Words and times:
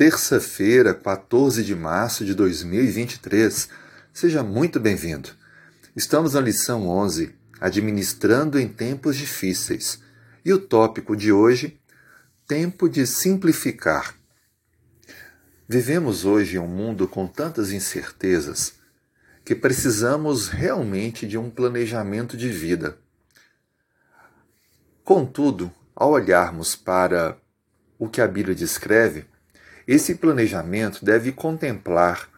terça-feira, 0.00 0.94
14 0.94 1.62
de 1.62 1.74
março 1.74 2.24
de 2.24 2.32
2023. 2.32 3.68
Seja 4.14 4.42
muito 4.42 4.80
bem-vindo. 4.80 5.28
Estamos 5.94 6.32
na 6.32 6.40
lição 6.40 6.88
11, 6.88 7.34
Administrando 7.60 8.58
em 8.58 8.66
Tempos 8.66 9.14
Difíceis. 9.14 10.02
E 10.42 10.54
o 10.54 10.58
tópico 10.58 11.14
de 11.14 11.30
hoje, 11.30 11.78
Tempo 12.48 12.88
de 12.88 13.06
Simplificar. 13.06 14.14
Vivemos 15.68 16.24
hoje 16.24 16.56
em 16.56 16.60
um 16.60 16.66
mundo 16.66 17.06
com 17.06 17.26
tantas 17.26 17.70
incertezas 17.70 18.76
que 19.44 19.54
precisamos 19.54 20.48
realmente 20.48 21.26
de 21.26 21.36
um 21.36 21.50
planejamento 21.50 22.38
de 22.38 22.48
vida. 22.48 22.96
Contudo, 25.04 25.70
ao 25.94 26.12
olharmos 26.12 26.74
para 26.74 27.36
o 27.98 28.08
que 28.08 28.22
a 28.22 28.26
Bíblia 28.26 28.54
descreve, 28.54 29.28
esse 29.92 30.14
planejamento 30.14 31.04
deve 31.04 31.32
contemplar 31.32 32.28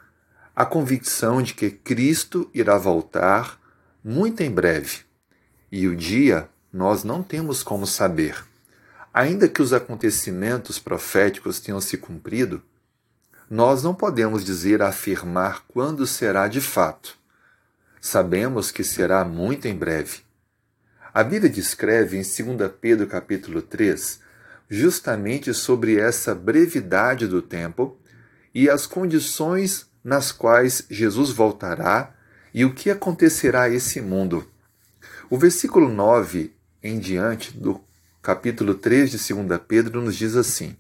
a 0.56 0.65
convicção 0.65 1.42
de 1.42 1.52
que 1.52 1.70
Cristo 1.70 2.51
irá 2.55 2.78
voltar 2.78 3.61
muito 4.02 4.42
em 4.42 4.51
breve 4.51 5.01
e 5.70 5.87
o 5.87 5.95
dia 5.95 6.48
nós 6.73 7.05
não 7.05 7.23
temos 7.23 7.62
como 7.62 7.87
saber. 7.87 8.42
Ainda 9.12 9.51
que 9.51 9.61
os 9.61 9.75
acontecimentos 9.75 10.78
proféticos 10.78 11.61
tenham 11.61 11.78
se 11.78 11.98
cumprido, 11.98 12.62
nós 13.51 13.83
não 13.83 13.95
podemos 13.95 14.47
dizer 14.47 14.80
afirmar 14.80 15.62
quando 15.69 16.06
será 16.06 16.48
de 16.48 16.62
fato. 16.62 17.19
Sabemos 18.00 18.70
que 18.70 18.83
será 18.83 19.27
muito 19.27 19.69
em 19.69 19.77
breve. 19.77 20.20
A 21.12 21.23
Bíblia 21.23 21.53
descreve 21.53 22.16
em 22.16 22.23
2 22.23 22.73
Pedro 22.80 23.06
capítulo 23.06 23.61
3 23.61 24.23
justamente 24.73 25.53
sobre 25.53 25.99
essa 25.99 26.35
brevidade 26.35 27.27
do 27.27 27.43
tempo 27.43 28.01
e 28.55 28.71
as 28.71 28.87
condições 28.87 29.87
nas 30.03 30.33
quais 30.33 30.87
Jesus 30.89 31.29
voltará 31.29 32.14
e 32.55 32.64
o 32.64 32.73
que 32.73 32.89
acontecerá 32.89 33.64
a 33.64 33.69
esse 33.69 34.01
mundo. 34.01 34.48
O 35.29 35.37
versículo 35.37 35.91
9 35.91 36.56
em 36.83 36.98
diante 36.98 37.55
do 37.55 37.84
capítulo 38.23 38.75
3 38.75 39.11
de 39.11 39.34
2 39.34 39.61
Pedro 39.69 40.01
nos 40.01 40.17
diz 40.17 40.37
assim: 40.37 40.75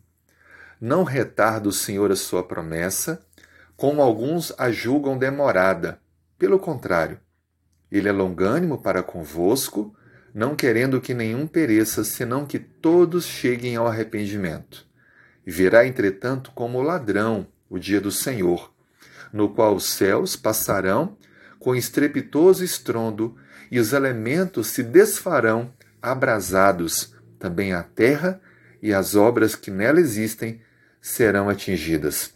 Não 0.80 1.04
retarda 1.04 1.68
o 1.68 1.72
Senhor 1.72 2.10
a 2.10 2.16
sua 2.16 2.42
promessa, 2.42 3.22
como 3.76 4.00
alguns 4.00 4.54
a 4.56 4.70
julgam 4.72 5.18
demorada. 5.18 6.00
Pelo 6.38 6.58
contrário, 6.58 7.20
ele 7.90 8.08
é 8.08 8.12
longânimo 8.12 8.78
para 8.78 9.02
convosco, 9.02 9.94
não 10.34 10.56
querendo 10.56 11.00
que 11.00 11.12
nenhum 11.12 11.46
pereça, 11.46 12.04
senão 12.04 12.46
que 12.46 12.58
todos 12.58 13.24
cheguem 13.24 13.76
ao 13.76 13.86
arrependimento. 13.86 14.86
Virá, 15.44 15.86
entretanto, 15.86 16.52
como 16.52 16.80
ladrão 16.80 17.46
o 17.68 17.78
dia 17.78 18.00
do 18.00 18.10
Senhor, 18.10 18.72
no 19.32 19.48
qual 19.48 19.74
os 19.74 19.84
céus 19.84 20.36
passarão 20.36 21.16
com 21.58 21.74
estrepitoso 21.74 22.64
estrondo, 22.64 23.36
e 23.70 23.78
os 23.78 23.94
elementos 23.94 24.66
se 24.66 24.82
desfarão 24.82 25.72
abrasados, 26.02 27.14
também 27.38 27.72
a 27.72 27.82
terra 27.82 28.40
e 28.82 28.92
as 28.92 29.14
obras 29.14 29.54
que 29.54 29.70
nela 29.70 29.98
existem 29.98 30.60
serão 31.00 31.48
atingidas. 31.48 32.34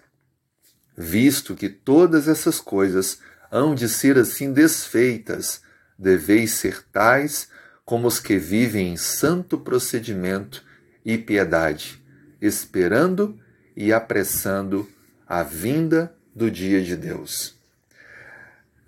Visto 0.97 1.55
que 1.55 1.69
todas 1.69 2.27
essas 2.27 2.59
coisas 2.59 3.19
hão 3.51 3.75
de 3.75 3.89
ser 3.89 4.17
assim 4.17 4.53
desfeitas, 4.53 5.61
deveis 5.99 6.53
ser 6.53 6.83
tais 6.91 7.49
como 7.87 8.09
os 8.09 8.19
que 8.19 8.37
vivem 8.37 8.93
em 8.93 8.97
santo 8.97 9.57
procedimento 9.57 10.65
e 11.05 11.17
piedade, 11.17 12.03
esperando 12.43 13.41
e 13.77 13.93
apressando 13.93 14.91
a 15.25 15.45
vinda 15.45 16.13
do 16.35 16.51
dia 16.51 16.83
de 16.83 16.97
Deus. 16.97 17.55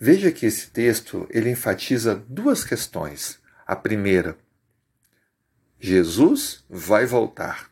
Veja 0.00 0.32
que 0.32 0.46
esse 0.46 0.70
texto 0.70 1.28
ele 1.30 1.48
enfatiza 1.48 2.20
duas 2.28 2.64
questões. 2.64 3.38
A 3.64 3.76
primeira, 3.76 4.36
Jesus 5.78 6.64
vai 6.68 7.06
voltar. 7.06 7.70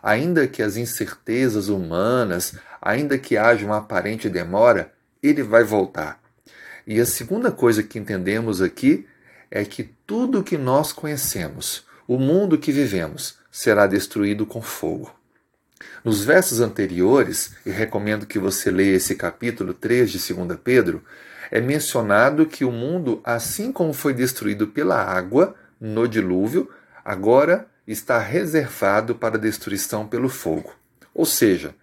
Ainda 0.00 0.46
que 0.46 0.62
as 0.62 0.76
incertezas 0.76 1.68
humanas, 1.68 2.54
ainda 2.80 3.18
que 3.18 3.36
haja 3.36 3.66
uma 3.66 3.78
aparente 3.78 4.28
demora, 4.28 4.92
ele 5.20 5.42
vai 5.42 5.64
voltar. 5.64 6.22
E 6.86 7.00
a 7.00 7.06
segunda 7.06 7.50
coisa 7.50 7.82
que 7.82 7.98
entendemos 7.98 8.62
aqui 8.62 9.04
é 9.50 9.64
que 9.64 9.84
tudo 10.06 10.42
que 10.42 10.58
nós 10.58 10.92
conhecemos, 10.92 11.84
o 12.06 12.18
mundo 12.18 12.58
que 12.58 12.72
vivemos, 12.72 13.38
será 13.50 13.86
destruído 13.86 14.46
com 14.46 14.60
fogo. 14.60 15.14
Nos 16.04 16.24
versos 16.24 16.60
anteriores, 16.60 17.54
e 17.64 17.70
recomendo 17.70 18.26
que 18.26 18.38
você 18.38 18.70
leia 18.70 18.96
esse 18.96 19.14
capítulo 19.14 19.74
3 19.74 20.10
de 20.10 20.34
2 20.34 20.58
Pedro, 20.62 21.02
é 21.50 21.60
mencionado 21.60 22.46
que 22.46 22.64
o 22.64 22.70
mundo, 22.70 23.20
assim 23.24 23.72
como 23.72 23.92
foi 23.92 24.12
destruído 24.12 24.68
pela 24.68 25.02
água 25.02 25.54
no 25.80 26.06
dilúvio, 26.06 26.70
agora 27.04 27.66
está 27.86 28.18
reservado 28.18 29.14
para 29.14 29.38
destruição 29.38 30.06
pelo 30.06 30.28
fogo. 30.28 30.74
Ou 31.14 31.24
seja, 31.24 31.74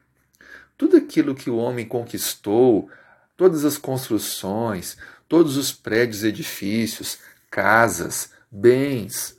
tudo 0.78 0.98
aquilo 0.98 1.34
que 1.34 1.50
o 1.50 1.58
homem 1.58 1.86
conquistou, 1.86 2.90
todas 3.36 3.66
as 3.66 3.78
construções, 3.78 4.98
todos 5.28 5.58
os 5.58 5.72
prédios 5.72 6.24
edifícios, 6.24 7.18
casas, 7.56 8.32
bens, 8.52 9.38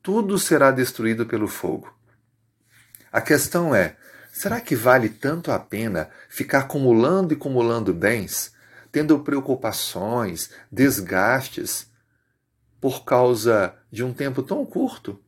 tudo 0.00 0.38
será 0.38 0.70
destruído 0.70 1.26
pelo 1.26 1.48
fogo. 1.48 1.92
A 3.10 3.20
questão 3.20 3.74
é: 3.74 3.96
será 4.32 4.60
que 4.60 4.76
vale 4.76 5.08
tanto 5.08 5.50
a 5.50 5.58
pena 5.58 6.08
ficar 6.28 6.60
acumulando 6.60 7.34
e 7.34 7.36
acumulando 7.36 7.92
bens, 7.92 8.52
tendo 8.92 9.18
preocupações, 9.18 10.52
desgastes, 10.70 11.90
por 12.80 13.04
causa 13.04 13.74
de 13.90 14.04
um 14.04 14.12
tempo 14.12 14.40
tão 14.40 14.64
curto? 14.64 15.20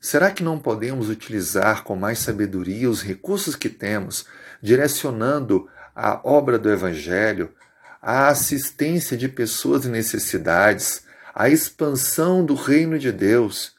Será 0.00 0.32
que 0.32 0.42
não 0.42 0.58
podemos 0.58 1.08
utilizar 1.08 1.84
com 1.84 1.94
mais 1.94 2.18
sabedoria 2.18 2.90
os 2.90 3.00
recursos 3.00 3.54
que 3.54 3.68
temos, 3.68 4.26
direcionando 4.60 5.70
a 5.94 6.20
obra 6.28 6.58
do 6.58 6.68
Evangelho, 6.68 7.54
a 8.00 8.28
assistência 8.28 9.16
de 9.16 9.28
pessoas 9.28 9.84
em 9.84 9.90
necessidades, 9.90 11.02
a 11.34 11.50
expansão 11.50 12.44
do 12.44 12.54
reino 12.54 12.98
de 12.98 13.12
Deus, 13.12 13.74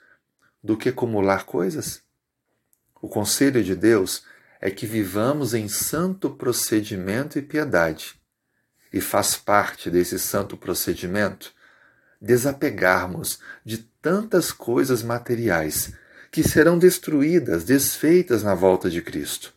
do 0.63 0.77
que 0.77 0.89
acumular 0.89 1.45
coisas? 1.45 2.01
O 3.01 3.09
conselho 3.09 3.63
de 3.63 3.75
Deus 3.75 4.23
é 4.59 4.69
que 4.69 4.85
vivamos 4.85 5.55
em 5.55 5.67
santo 5.67 6.29
procedimento 6.29 7.39
e 7.39 7.41
piedade. 7.41 8.21
E 8.93 9.01
faz 9.01 9.35
parte 9.35 9.89
desse 9.89 10.19
santo 10.19 10.55
procedimento 10.55 11.53
desapegarmos 12.21 13.39
de 13.65 13.79
tantas 13.79 14.51
coisas 14.51 15.01
materiais 15.01 15.93
que 16.29 16.43
serão 16.43 16.77
destruídas, 16.77 17.63
desfeitas 17.63 18.43
na 18.43 18.53
volta 18.53 18.89
de 18.89 19.01
Cristo. 19.01 19.51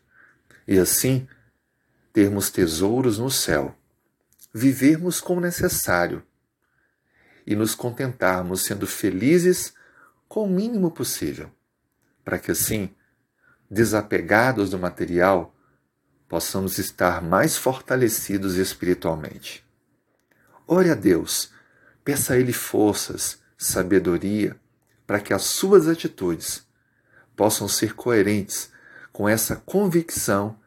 E 0.67 0.79
assim, 0.79 1.29
termos 2.13 2.51
tesouros 2.51 3.19
no 3.19 3.31
céu 3.31 3.77
vivermos 4.55 5.21
como 5.21 5.41
necessário 5.41 6.23
e 7.45 7.57
nos 7.57 7.75
contentarmos 7.75 8.63
sendo 8.63 8.87
felizes 8.87 9.75
com 10.29 10.45
o 10.45 10.51
mínimo 10.51 10.93
possível, 10.93 11.51
para 12.25 12.39
que 12.39 12.53
assim, 12.53 12.95
desapegados 13.69 14.71
do 14.71 14.79
material, 14.79 15.53
possamos 16.29 16.79
estar 16.79 17.21
mais 17.21 17.57
fortalecidos 17.57 18.55
espiritualmente. 18.55 19.65
Ore 20.67 20.91
a 20.91 20.95
Deus, 20.95 21.51
peça 22.05 22.35
a 22.35 22.39
Ele 22.39 22.53
forças, 22.53 23.43
sabedoria, 23.59 24.57
para 25.07 25.21
que 25.21 25.35
as 25.35 25.43
suas 25.43 25.89
atitudes 25.89 26.65
possam 27.37 27.67
ser 27.69 27.95
coerentes 27.95 28.71
com 29.13 29.29
essa 29.29 29.57
convicção 29.57 30.59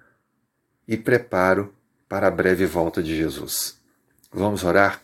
e 0.87 0.95
preparo 0.95 1.73
para 2.07 2.27
a 2.27 2.31
breve 2.31 2.65
volta 2.65 3.01
de 3.01 3.15
Jesus. 3.15 3.76
Vamos 4.31 4.65
orar? 4.65 5.01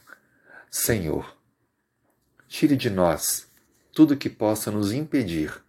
Senhor, 0.69 1.37
tire 2.47 2.75
de 2.75 2.89
nós 2.89 3.47
tudo 3.93 4.17
que 4.17 4.29
possa 4.29 4.69
nos 4.69 4.91
impedir 4.91 5.63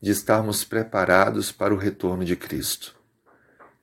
de 0.00 0.10
estarmos 0.10 0.64
preparados 0.64 1.52
para 1.52 1.74
o 1.74 1.76
retorno 1.76 2.24
de 2.24 2.34
Cristo. 2.36 2.96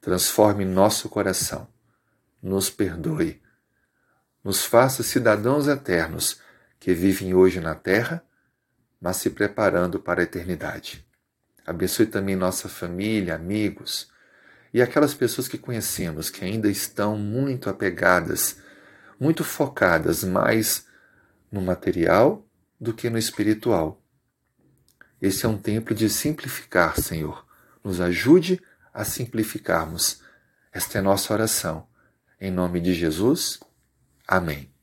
Transforme 0.01 0.65
nosso 0.65 1.09
coração, 1.09 1.67
nos 2.41 2.71
perdoe, 2.71 3.39
nos 4.43 4.65
faça 4.65 5.03
cidadãos 5.03 5.67
eternos 5.67 6.41
que 6.79 6.93
vivem 6.93 7.35
hoje 7.35 7.59
na 7.59 7.75
terra, 7.75 8.23
mas 8.99 9.17
se 9.17 9.29
preparando 9.29 9.99
para 9.99 10.21
a 10.21 10.23
eternidade. 10.23 11.05
Abençoe 11.65 12.07
também 12.07 12.35
nossa 12.35 12.67
família, 12.67 13.35
amigos 13.35 14.09
e 14.73 14.81
aquelas 14.81 15.13
pessoas 15.13 15.47
que 15.47 15.57
conhecemos 15.57 16.31
que 16.31 16.43
ainda 16.43 16.67
estão 16.67 17.15
muito 17.15 17.69
apegadas 17.69 18.65
muito 19.19 19.43
focadas 19.43 20.23
mais 20.23 20.85
no 21.51 21.61
material 21.61 22.45
do 22.79 22.93
que 22.93 23.09
no 23.09 23.17
espiritual. 23.17 24.01
Esse 25.21 25.45
é 25.45 25.49
um 25.49 25.57
tempo 25.57 25.95
de 25.95 26.09
simplificar, 26.09 26.99
Senhor. 26.99 27.45
Nos 27.83 27.99
ajude 27.99 28.61
a 28.93 29.03
simplificarmos. 29.03 30.21
Esta 30.71 30.99
é 30.99 31.01
nossa 31.01 31.33
oração. 31.33 31.87
Em 32.39 32.51
nome 32.51 32.79
de 32.79 32.93
Jesus, 32.93 33.59
amém. 34.27 34.76